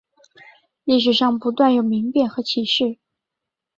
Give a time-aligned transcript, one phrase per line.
[0.83, 2.97] 历史上不断有民变和起事。